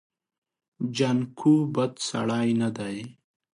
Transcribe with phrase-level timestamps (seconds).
[0.95, 2.97] جانکو بد سړی نه دی.